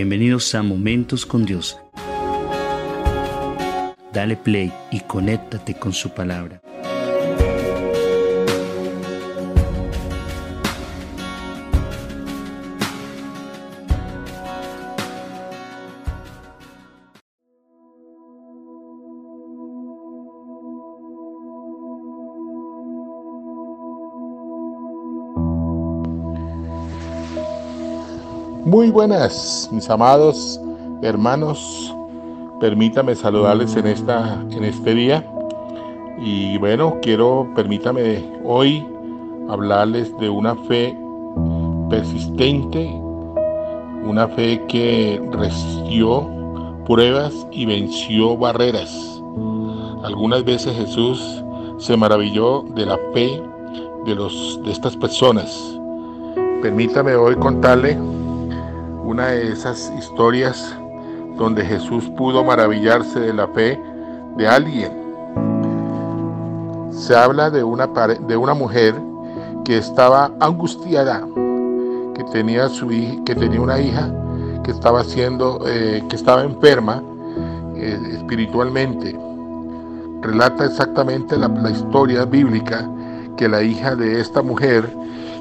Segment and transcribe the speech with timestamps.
[0.00, 1.78] Bienvenidos a Momentos con Dios.
[4.14, 6.62] Dale play y conéctate con su palabra.
[28.64, 30.60] Muy buenas, mis amados
[31.00, 31.96] hermanos.
[32.60, 35.24] Permítame saludarles en, esta, en este día.
[36.20, 38.86] Y bueno, quiero, permítame hoy
[39.48, 40.94] hablarles de una fe
[41.88, 42.86] persistente,
[44.04, 46.28] una fe que resistió
[46.86, 49.22] pruebas y venció barreras.
[50.04, 51.42] Algunas veces Jesús
[51.78, 53.42] se maravilló de la fe
[54.04, 55.78] de, los, de estas personas.
[56.60, 57.96] Permítame hoy contarle
[59.10, 60.72] una de esas historias
[61.36, 63.76] donde Jesús pudo maravillarse de la fe
[64.36, 64.92] de alguien.
[66.92, 68.94] Se habla de una, de una mujer
[69.64, 71.26] que estaba angustiada,
[72.14, 72.86] que tenía, su,
[73.26, 74.14] que tenía una hija
[74.62, 77.02] que estaba, siendo, eh, que estaba enferma
[77.74, 79.18] eh, espiritualmente.
[80.22, 82.88] Relata exactamente la, historia bíblica
[83.36, 84.88] que la hija de esta mujer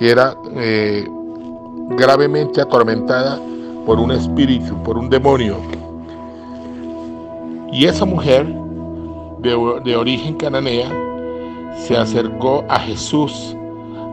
[0.00, 1.08] era eh,
[1.96, 3.38] gravemente atormentada
[3.84, 5.56] por un espíritu, por un demonio.
[7.72, 8.46] Y esa mujer
[9.40, 10.90] de, origen cananea
[11.76, 13.56] se acercó a Jesús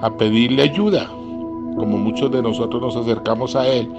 [0.01, 3.89] a pedirle ayuda, como muchos de nosotros nos acercamos a Él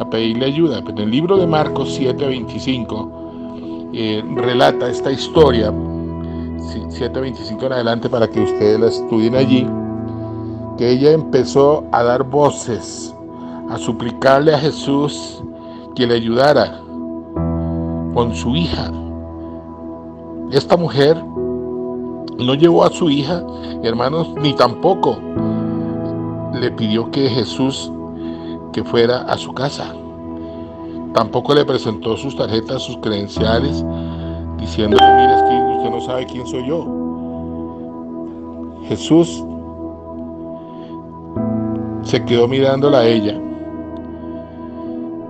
[0.00, 0.78] a pedirle ayuda.
[0.78, 8.40] En el libro de Marcos 7:25 eh, relata esta historia, 7:25 en adelante para que
[8.40, 9.66] ustedes la estudien allí,
[10.78, 13.14] que ella empezó a dar voces
[13.70, 15.42] a suplicarle a Jesús
[15.94, 16.80] que le ayudara
[18.12, 18.90] con su hija.
[20.50, 21.16] Esta mujer
[22.38, 23.44] no llevó a su hija,
[23.84, 25.18] hermanos, ni tampoco
[26.52, 27.92] le pidió que Jesús
[28.72, 29.94] que fuera a su casa.
[31.14, 33.84] Tampoco le presentó sus tarjetas, sus credenciales,
[34.58, 36.86] diciéndole, mira, es que usted no sabe quién soy yo.
[38.88, 39.44] Jesús
[42.02, 43.40] se quedó mirándola a ella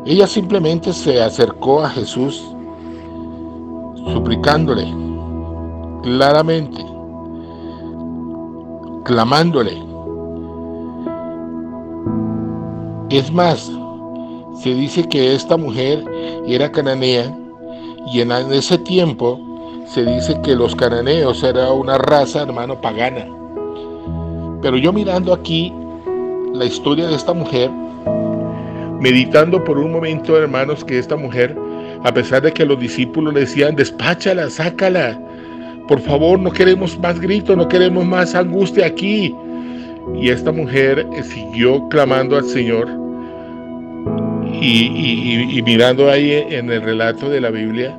[0.06, 2.44] ella simplemente se acercó a Jesús
[4.12, 4.87] suplicándole
[6.03, 6.84] claramente,
[9.05, 9.77] clamándole.
[13.11, 13.71] Es más,
[14.55, 16.05] se dice que esta mujer
[16.47, 17.37] era cananea
[18.12, 19.38] y en ese tiempo
[19.87, 23.27] se dice que los cananeos era una raza, hermano, pagana.
[24.62, 25.72] Pero yo mirando aquí
[26.55, 27.71] la historia de esta mujer,
[29.00, 31.56] meditando por un momento, hermanos, que esta mujer,
[32.05, 35.19] a pesar de que los discípulos le decían, despáchala, sácala,
[35.88, 39.34] por favor, no queremos más gritos, no queremos más angustia aquí.
[40.15, 42.88] Y esta mujer eh, siguió clamando al Señor
[44.61, 47.99] y, mirando ahí en el relato de la Biblia,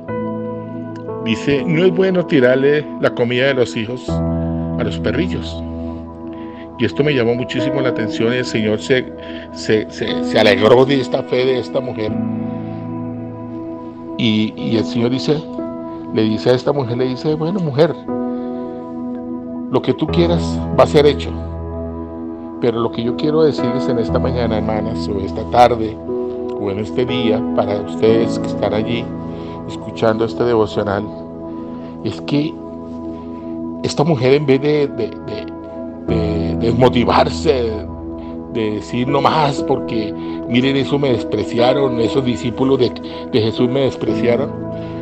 [1.24, 5.62] dice, no es bueno tirarle la comida de los hijos a los perrillos.
[6.82, 9.06] Y esto me llamó muchísimo la atención el Señor se,
[9.52, 12.10] se, alegró de esta fe de esta mujer.
[14.18, 15.40] Y, y, el Señor dice,
[16.12, 17.94] le dice a esta mujer, le dice, bueno mujer,
[19.70, 20.42] lo que tú quieras
[20.76, 21.30] va a ser hecho.
[22.60, 26.80] Pero lo que yo quiero decirles en esta mañana, hermanas, o esta tarde, o en
[26.80, 29.04] este día, para ustedes que están allí
[29.68, 31.06] escuchando este devocional,
[32.02, 32.52] es que
[33.84, 35.51] esta mujer en vez de
[36.72, 37.70] desmotivarse,
[38.54, 40.12] de decir no más, porque
[40.48, 42.92] miren, eso me despreciaron, esos discípulos de,
[43.32, 44.50] Jesús me despreciaron.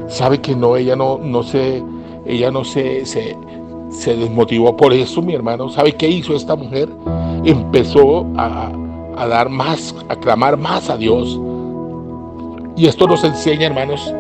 [0.08, 1.82] Sabe que no, ella no, no se,
[2.26, 3.36] ella no se, se,
[3.90, 5.68] se desmotivó por eso, mi hermano.
[5.68, 6.88] ¿Sabe qué hizo esta mujer?
[7.44, 8.72] Empezó a,
[9.16, 11.40] a dar más, a clamar más a Dios.
[12.76, 14.12] Y esto nos enseña, hermanos,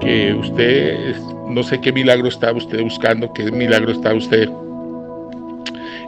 [0.00, 1.16] que usted,
[1.48, 4.50] no sé qué milagro está usted buscando, qué milagro está usted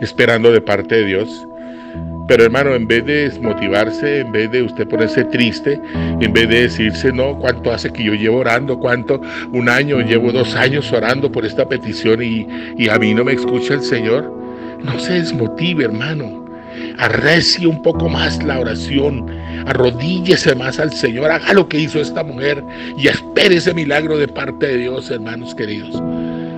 [0.01, 1.47] esperando de parte de Dios.
[2.29, 5.81] Pero hermano, en vez de desmotivarse, en vez de usted ponerse triste,
[6.21, 9.21] en vez de decirse, no, cuánto hace que yo llevo orando, cuánto,
[9.53, 12.47] un año, llevo dos años orando por esta petición y,
[12.77, 14.31] y a mí no me escucha el Señor,
[14.83, 16.45] no se desmotive, hermano.
[16.99, 19.27] Arrecie un poco más la oración,
[19.67, 22.63] arrodíllese más al Señor, haga lo que hizo esta mujer
[22.97, 26.03] y espere ese milagro de parte de Dios, hermanos queridos.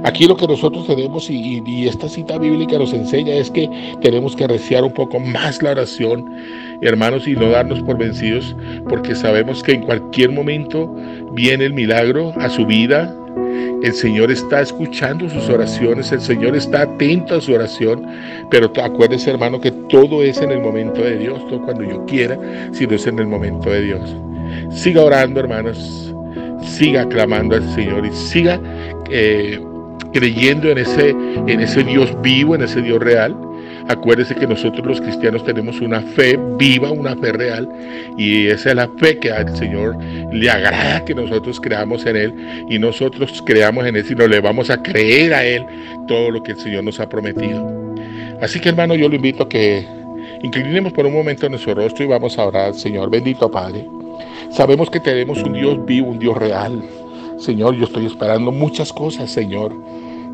[0.05, 3.69] Aquí lo que nosotros tenemos y, esta cita bíblica nos enseña es que
[4.00, 6.25] tenemos que arreciar un poco más la oración,
[6.81, 8.56] hermanos, y no darnos por vencidos,
[8.88, 10.94] porque sabemos que en cualquier momento
[11.32, 13.14] viene el milagro a su vida.
[13.82, 18.06] El Señor está escuchando sus oraciones, el Señor está atento a su oración,
[18.50, 22.38] pero acuérdese hermano que todo es en el momento de Dios, todo cuando yo quiera,
[22.73, 24.17] sino es en el momento de Dios.
[24.70, 26.14] Siga orando hermanos,
[26.62, 28.61] siga clamando al Señor y siga
[29.11, 29.58] eh,
[30.12, 33.37] creyendo en ese, en ese Dios vivo, en ese Dios real.
[33.89, 37.69] Acuérdese que nosotros los cristianos tenemos una fe viva, una fe real,
[38.17, 39.97] y esa es la fe que al Señor
[40.33, 42.35] le agrada que nosotros creamos en Él
[42.69, 45.65] y nosotros creamos en Él, sino le vamos a creer a Él
[46.07, 47.69] todo lo que el Señor nos ha prometido.
[48.41, 49.85] Así que hermano, yo lo invito a que
[50.43, 53.11] inclinemos por un momento nuestro rostro y vamos a orar al Señor.
[53.11, 53.87] Bendito Padre.
[54.51, 56.83] Sabemos que tenemos un Dios vivo, un Dios real.
[57.41, 59.75] Señor, yo estoy esperando muchas cosas, Señor.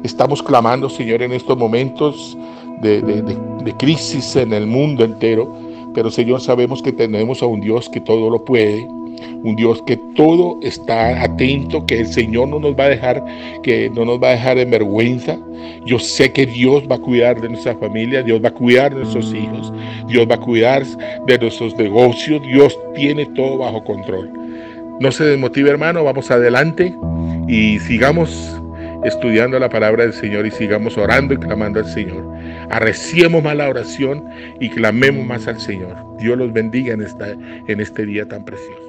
[0.02, 2.36] Estamos clamando, Señor, en estos momentos
[2.80, 5.48] de, crisis en el mundo entero.
[5.94, 8.88] Pero, Señor, sabemos que tenemos a un Dios que todo lo puede,
[9.44, 13.24] un Dios que todo está atento, que el Señor no nos va a dejar,
[13.62, 15.38] que no nos va a dejar en vergüenza.
[15.84, 19.02] Yo sé que Dios va a cuidar de nuestra familia, Dios va a cuidar de
[19.02, 19.72] nuestros hijos,
[20.08, 20.84] Dios va a cuidar
[21.24, 24.45] de nuestros negocios, Dios tiene todo bajo control.
[24.98, 26.94] No se desmotive, hermano, vamos adelante
[27.48, 28.60] y sigamos
[29.04, 32.24] estudiando la palabra del Señor y sigamos orando y clamando al Señor.
[32.70, 34.24] Arreciemos más la oración
[34.58, 35.96] y clamemos más al Señor.
[36.18, 38.85] Dios los bendiga en, esta, en este día tan precioso.